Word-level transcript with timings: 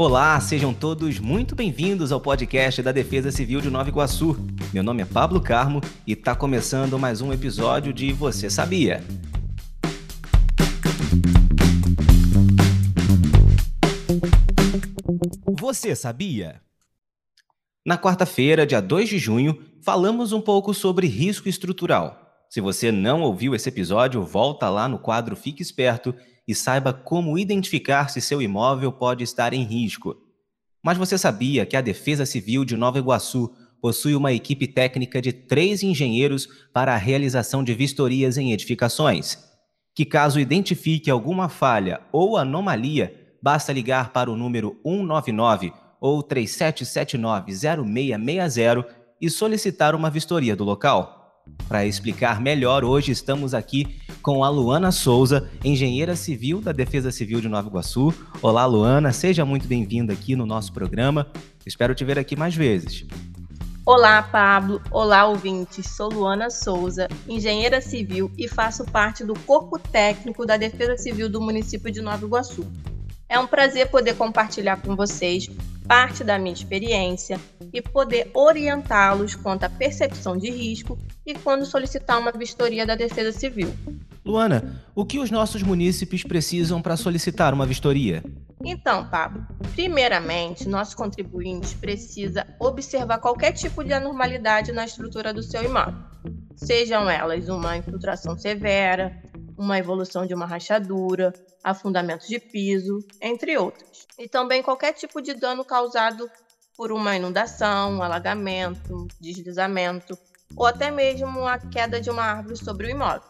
Olá, 0.00 0.38
sejam 0.38 0.72
todos 0.72 1.18
muito 1.18 1.56
bem-vindos 1.56 2.12
ao 2.12 2.20
podcast 2.20 2.80
da 2.80 2.92
Defesa 2.92 3.32
Civil 3.32 3.60
de 3.60 3.68
Nova 3.68 3.88
Iguaçu. 3.88 4.36
Meu 4.72 4.80
nome 4.80 5.02
é 5.02 5.04
Pablo 5.04 5.40
Carmo 5.40 5.80
e 6.06 6.12
está 6.12 6.36
começando 6.36 6.96
mais 6.96 7.20
um 7.20 7.32
episódio 7.32 7.92
de 7.92 8.12
Você 8.12 8.48
Sabia? 8.48 9.02
Você 15.58 15.96
sabia? 15.96 16.60
Na 17.84 17.98
quarta-feira, 17.98 18.64
dia 18.64 18.80
2 18.80 19.08
de 19.08 19.18
junho, 19.18 19.60
falamos 19.82 20.32
um 20.32 20.40
pouco 20.40 20.72
sobre 20.72 21.08
risco 21.08 21.48
estrutural. 21.48 22.46
Se 22.48 22.60
você 22.60 22.92
não 22.92 23.22
ouviu 23.22 23.52
esse 23.52 23.68
episódio, 23.68 24.22
volta 24.22 24.70
lá 24.70 24.88
no 24.88 25.00
quadro 25.00 25.34
Fique 25.34 25.60
Esperto 25.60 26.14
e 26.48 26.54
saiba 26.54 26.94
como 26.94 27.38
identificar 27.38 28.08
se 28.08 28.22
seu 28.22 28.40
imóvel 28.40 28.90
pode 28.90 29.22
estar 29.22 29.52
em 29.52 29.62
risco. 29.62 30.16
Mas 30.82 30.96
você 30.96 31.18
sabia 31.18 31.66
que 31.66 31.76
a 31.76 31.82
Defesa 31.82 32.24
Civil 32.24 32.64
de 32.64 32.74
Nova 32.74 32.98
Iguaçu 32.98 33.52
possui 33.82 34.14
uma 34.14 34.32
equipe 34.32 34.66
técnica 34.66 35.20
de 35.20 35.30
três 35.32 35.82
engenheiros 35.82 36.48
para 36.72 36.94
a 36.94 36.96
realização 36.96 37.62
de 37.62 37.74
vistorias 37.74 38.38
em 38.38 38.50
edificações? 38.52 39.36
Que 39.94 40.06
caso 40.06 40.40
identifique 40.40 41.10
alguma 41.10 41.50
falha 41.50 42.00
ou 42.10 42.38
anomalia, 42.38 43.34
basta 43.42 43.70
ligar 43.72 44.12
para 44.12 44.30
o 44.30 44.36
número 44.36 44.80
199 44.84 45.72
ou 46.00 46.22
37790660 46.22 48.86
e 49.20 49.28
solicitar 49.28 49.94
uma 49.94 50.08
vistoria 50.08 50.56
do 50.56 50.64
local. 50.64 51.17
Para 51.68 51.84
explicar 51.84 52.40
melhor, 52.40 52.84
hoje 52.84 53.12
estamos 53.12 53.52
aqui 53.52 54.00
com 54.22 54.42
a 54.42 54.48
Luana 54.48 54.90
Souza, 54.90 55.50
engenheira 55.64 56.16
civil 56.16 56.60
da 56.60 56.72
Defesa 56.72 57.10
Civil 57.10 57.40
de 57.40 57.48
Nova 57.48 57.68
Iguaçu. 57.68 58.12
Olá, 58.40 58.64
Luana, 58.64 59.12
seja 59.12 59.44
muito 59.44 59.68
bem-vinda 59.68 60.12
aqui 60.12 60.34
no 60.34 60.46
nosso 60.46 60.72
programa. 60.72 61.26
Espero 61.66 61.94
te 61.94 62.04
ver 62.04 62.18
aqui 62.18 62.34
mais 62.34 62.54
vezes. 62.54 63.06
Olá, 63.84 64.22
Pablo. 64.22 64.82
Olá, 64.90 65.26
ouvintes. 65.26 65.86
Sou 65.86 66.12
Luana 66.12 66.50
Souza, 66.50 67.08
engenheira 67.26 67.80
civil 67.80 68.30
e 68.36 68.46
faço 68.46 68.84
parte 68.84 69.24
do 69.24 69.32
corpo 69.40 69.78
técnico 69.78 70.44
da 70.44 70.58
Defesa 70.58 70.96
Civil 70.98 71.28
do 71.28 71.40
município 71.40 71.90
de 71.90 72.02
Nova 72.02 72.24
Iguaçu. 72.24 72.66
É 73.28 73.38
um 73.38 73.46
prazer 73.46 73.90
poder 73.90 74.14
compartilhar 74.14 74.80
com 74.80 74.96
vocês 74.96 75.48
parte 75.88 76.22
da 76.22 76.38
minha 76.38 76.52
experiência 76.52 77.40
e 77.72 77.80
poder 77.80 78.30
orientá-los 78.34 79.34
quanto 79.34 79.64
à 79.64 79.70
percepção 79.70 80.36
de 80.36 80.50
risco 80.50 80.98
e 81.24 81.34
quando 81.34 81.64
solicitar 81.64 82.20
uma 82.20 82.30
vistoria 82.30 82.86
da 82.86 82.94
Defesa 82.94 83.32
Civil. 83.32 83.74
Luana, 84.24 84.84
o 84.94 85.06
que 85.06 85.18
os 85.18 85.30
nossos 85.30 85.62
munícipes 85.62 86.22
precisam 86.22 86.82
para 86.82 86.98
solicitar 86.98 87.54
uma 87.54 87.64
vistoria? 87.64 88.22
Então, 88.62 89.08
Pablo, 89.08 89.46
primeiramente, 89.74 90.68
nosso 90.68 90.94
contribuinte 90.94 91.74
precisa 91.76 92.46
observar 92.60 93.18
qualquer 93.18 93.52
tipo 93.52 93.82
de 93.82 93.94
anormalidade 93.94 94.72
na 94.72 94.84
estrutura 94.84 95.32
do 95.32 95.42
seu 95.42 95.62
imóvel, 95.62 95.94
sejam 96.56 97.08
elas 97.08 97.48
uma 97.48 97.76
infiltração 97.76 98.36
severa, 98.36 99.22
uma 99.58 99.78
evolução 99.78 100.24
de 100.24 100.32
uma 100.32 100.46
rachadura, 100.46 101.34
afundamento 101.62 102.26
de 102.26 102.38
piso, 102.38 103.04
entre 103.20 103.58
outros. 103.58 104.06
E 104.16 104.28
também 104.28 104.62
qualquer 104.62 104.92
tipo 104.92 105.20
de 105.20 105.34
dano 105.34 105.64
causado 105.64 106.30
por 106.76 106.92
uma 106.92 107.16
inundação, 107.16 108.00
alagamento, 108.00 109.08
deslizamento 109.20 110.16
ou 110.56 110.64
até 110.64 110.90
mesmo 110.90 111.46
a 111.46 111.58
queda 111.58 112.00
de 112.00 112.08
uma 112.08 112.22
árvore 112.22 112.56
sobre 112.56 112.86
o 112.86 112.90
imóvel. 112.90 113.28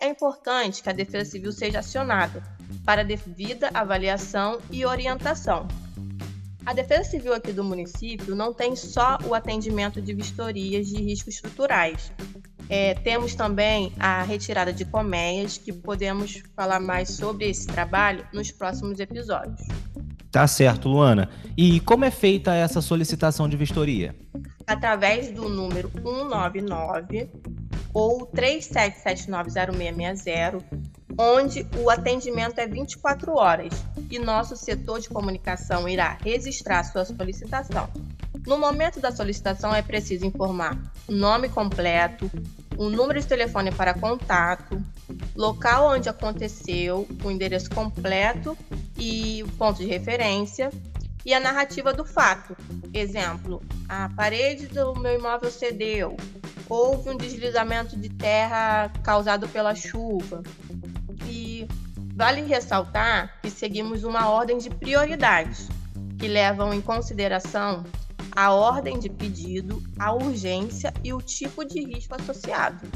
É 0.00 0.08
importante 0.08 0.82
que 0.82 0.88
a 0.88 0.92
Defesa 0.92 1.30
Civil 1.30 1.52
seja 1.52 1.80
acionada 1.80 2.42
para 2.84 3.04
devida 3.04 3.70
avaliação 3.74 4.60
e 4.70 4.86
orientação. 4.86 5.68
A 6.64 6.72
Defesa 6.72 7.04
Civil 7.04 7.34
aqui 7.34 7.52
do 7.52 7.64
município 7.64 8.34
não 8.34 8.52
tem 8.52 8.76
só 8.76 9.18
o 9.26 9.34
atendimento 9.34 10.00
de 10.00 10.14
vistorias 10.14 10.86
de 10.86 11.02
riscos 11.02 11.34
estruturais, 11.34 12.12
é, 12.68 12.94
temos 12.94 13.34
também 13.34 13.92
a 13.98 14.22
retirada 14.22 14.72
de 14.72 14.84
colmeias, 14.84 15.56
que 15.56 15.72
podemos 15.72 16.42
falar 16.54 16.80
mais 16.80 17.10
sobre 17.10 17.48
esse 17.48 17.66
trabalho 17.66 18.26
nos 18.32 18.50
próximos 18.50 19.00
episódios. 19.00 19.60
Tá 20.30 20.46
certo, 20.46 20.88
Luana. 20.88 21.30
E 21.56 21.80
como 21.80 22.04
é 22.04 22.10
feita 22.10 22.54
essa 22.54 22.82
solicitação 22.82 23.48
de 23.48 23.56
vistoria? 23.56 24.14
Através 24.66 25.30
do 25.30 25.48
número 25.48 25.90
199 25.90 27.30
ou 27.94 28.26
37790660, 28.26 30.62
onde 31.18 31.66
o 31.78 31.88
atendimento 31.88 32.58
é 32.58 32.66
24 32.66 33.34
horas 33.34 33.72
e 34.10 34.18
nosso 34.18 34.56
setor 34.56 35.00
de 35.00 35.08
comunicação 35.08 35.88
irá 35.88 36.18
registrar 36.22 36.84
sua 36.84 37.04
solicitação. 37.04 37.88
No 38.48 38.56
momento 38.56 38.98
da 38.98 39.12
solicitação, 39.12 39.74
é 39.74 39.82
preciso 39.82 40.24
informar 40.24 40.74
o 41.06 41.12
nome 41.12 41.50
completo, 41.50 42.30
o 42.78 42.88
número 42.88 43.20
de 43.20 43.26
telefone 43.26 43.70
para 43.70 43.92
contato, 43.92 44.82
local 45.36 45.90
onde 45.90 46.08
aconteceu, 46.08 47.06
o 47.22 47.30
endereço 47.30 47.68
completo 47.68 48.56
e 48.96 49.42
o 49.42 49.48
ponto 49.52 49.76
de 49.76 49.86
referência 49.86 50.70
e 51.26 51.34
a 51.34 51.40
narrativa 51.40 51.92
do 51.92 52.06
fato. 52.06 52.56
Exemplo: 52.94 53.62
a 53.86 54.08
parede 54.16 54.66
do 54.66 54.94
meu 54.94 55.18
imóvel 55.18 55.50
cedeu, 55.50 56.16
houve 56.70 57.10
um 57.10 57.18
deslizamento 57.18 57.98
de 57.98 58.08
terra 58.08 58.90
causado 59.02 59.46
pela 59.46 59.74
chuva. 59.74 60.42
E 61.26 61.68
vale 62.16 62.40
ressaltar 62.44 63.42
que 63.42 63.50
seguimos 63.50 64.04
uma 64.04 64.30
ordem 64.30 64.56
de 64.56 64.70
prioridades 64.70 65.68
que 66.18 66.26
levam 66.26 66.72
em 66.72 66.80
consideração 66.80 67.84
a 68.38 68.52
ordem 68.52 69.00
de 69.00 69.08
pedido, 69.08 69.82
a 69.98 70.12
urgência 70.12 70.94
e 71.02 71.12
o 71.12 71.20
tipo 71.20 71.64
de 71.64 71.84
risco 71.84 72.14
associado. 72.14 72.86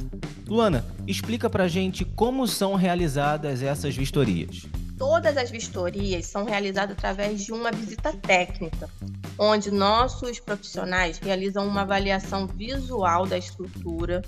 Luana, 0.47 0.87
explica 1.05 1.51
pra 1.51 1.67
gente 1.67 2.05
como 2.05 2.47
são 2.47 2.77
realizadas 2.77 3.61
essas 3.61 3.97
vistorias. 3.97 4.63
Todas 4.97 5.37
as 5.37 5.51
vistorias 5.51 6.27
são 6.27 6.45
realizadas 6.45 6.97
através 6.97 7.45
de 7.45 7.53
uma 7.53 7.73
visita 7.73 8.13
técnica, 8.13 8.89
onde 9.37 9.73
nossos 9.73 10.39
profissionais 10.39 11.19
realizam 11.19 11.67
uma 11.67 11.81
avaliação 11.81 12.47
visual 12.47 13.27
da 13.27 13.37
estrutura, 13.37 14.23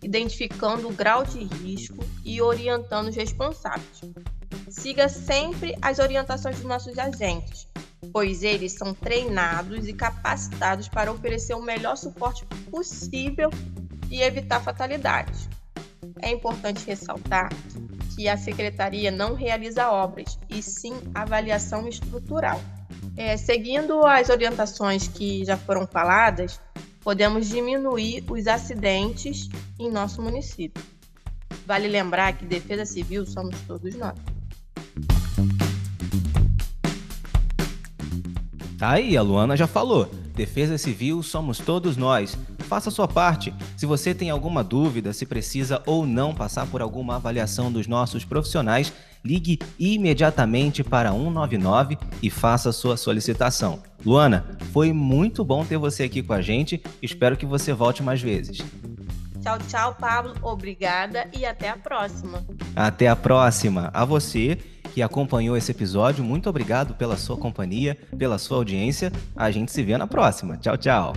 identificando 0.00 0.86
o 0.86 0.92
grau 0.92 1.24
de 1.24 1.42
risco 1.42 1.98
e 2.24 2.40
orientando 2.40 3.08
os 3.08 3.16
responsáveis. 3.16 4.02
Siga 4.68 5.08
sempre 5.08 5.76
as 5.82 5.98
orientações 5.98 6.54
dos 6.58 6.64
nossos 6.64 6.96
agentes, 6.96 7.66
pois 8.12 8.42
eles 8.42 8.72
são 8.72 8.94
treinados 8.94 9.86
e 9.86 9.92
capacitados 9.92 10.88
para 10.88 11.12
oferecer 11.12 11.54
o 11.54 11.62
melhor 11.62 11.96
suporte 11.96 12.44
possível 12.70 13.50
e 14.10 14.22
evitar 14.22 14.60
fatalidades. 14.60 15.48
É 16.22 16.30
importante 16.30 16.84
ressaltar 16.86 17.50
que 18.14 18.28
a 18.28 18.36
secretaria 18.36 19.10
não 19.10 19.34
realiza 19.34 19.90
obras, 19.90 20.38
e 20.48 20.62
sim 20.62 20.94
avaliação 21.14 21.88
estrutural. 21.88 22.60
É, 23.16 23.36
seguindo 23.36 24.04
as 24.04 24.28
orientações 24.28 25.08
que 25.08 25.44
já 25.44 25.56
foram 25.56 25.86
faladas, 25.86 26.60
podemos 27.00 27.48
diminuir 27.48 28.24
os 28.28 28.46
acidentes 28.46 29.48
em 29.78 29.90
nosso 29.90 30.20
município. 30.22 30.82
Vale 31.66 31.88
lembrar 31.88 32.32
que 32.36 32.44
defesa 32.44 32.84
civil 32.84 33.24
somos 33.24 33.58
todos 33.66 33.94
nós. 33.94 34.18
Tá 38.80 38.92
aí, 38.92 39.14
a 39.14 39.20
Luana 39.20 39.58
já 39.58 39.66
falou. 39.66 40.10
Defesa 40.34 40.78
Civil 40.78 41.22
somos 41.22 41.58
todos 41.58 41.98
nós. 41.98 42.34
Faça 42.60 42.88
a 42.88 42.92
sua 42.92 43.06
parte. 43.06 43.52
Se 43.76 43.84
você 43.84 44.14
tem 44.14 44.30
alguma 44.30 44.64
dúvida 44.64 45.12
se 45.12 45.26
precisa 45.26 45.82
ou 45.84 46.06
não 46.06 46.34
passar 46.34 46.66
por 46.66 46.80
alguma 46.80 47.16
avaliação 47.16 47.70
dos 47.70 47.86
nossos 47.86 48.24
profissionais, 48.24 48.90
ligue 49.22 49.58
imediatamente 49.78 50.82
para 50.82 51.12
199 51.12 51.98
e 52.22 52.30
faça 52.30 52.70
a 52.70 52.72
sua 52.72 52.96
solicitação. 52.96 53.82
Luana, 54.02 54.46
foi 54.72 54.94
muito 54.94 55.44
bom 55.44 55.62
ter 55.62 55.76
você 55.76 56.04
aqui 56.04 56.22
com 56.22 56.32
a 56.32 56.40
gente. 56.40 56.82
Espero 57.02 57.36
que 57.36 57.44
você 57.44 57.74
volte 57.74 58.02
mais 58.02 58.22
vezes. 58.22 58.64
Tchau, 59.42 59.58
tchau, 59.68 59.94
Pablo. 60.00 60.32
Obrigada 60.40 61.28
e 61.38 61.44
até 61.44 61.68
a 61.68 61.76
próxima. 61.76 62.42
Até 62.74 63.08
a 63.08 63.16
próxima. 63.16 63.90
A 63.92 64.06
você 64.06 64.56
que 64.92 65.02
acompanhou 65.02 65.56
esse 65.56 65.70
episódio, 65.70 66.24
muito 66.24 66.48
obrigado 66.48 66.94
pela 66.94 67.16
sua 67.16 67.36
companhia, 67.36 67.96
pela 68.18 68.38
sua 68.38 68.58
audiência. 68.58 69.12
A 69.36 69.50
gente 69.50 69.70
se 69.72 69.82
vê 69.82 69.96
na 69.96 70.06
próxima. 70.06 70.56
Tchau, 70.56 70.76
tchau. 70.76 71.12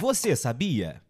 Você 0.00 0.36
sabia? 0.36 1.00